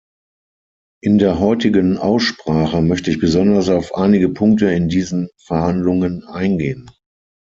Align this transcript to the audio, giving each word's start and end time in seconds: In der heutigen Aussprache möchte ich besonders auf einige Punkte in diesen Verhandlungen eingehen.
In 1.03 1.19
der 1.19 1.37
heutigen 1.39 1.99
Aussprache 1.99 2.81
möchte 2.81 3.11
ich 3.11 3.19
besonders 3.19 3.69
auf 3.69 3.93
einige 3.93 4.29
Punkte 4.29 4.71
in 4.71 4.89
diesen 4.89 5.29
Verhandlungen 5.37 6.23
eingehen. 6.25 6.89